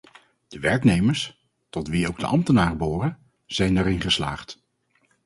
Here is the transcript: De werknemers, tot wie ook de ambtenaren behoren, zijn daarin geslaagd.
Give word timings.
De 0.47 0.59
werknemers, 0.59 1.43
tot 1.69 1.87
wie 1.87 2.07
ook 2.07 2.19
de 2.19 2.25
ambtenaren 2.25 2.77
behoren, 2.77 3.17
zijn 3.45 3.75
daarin 3.75 4.01
geslaagd. 4.01 4.59